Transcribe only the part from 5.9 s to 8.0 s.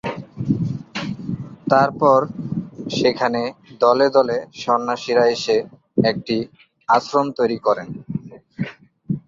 একটি আশ্রম তৈরি করেন।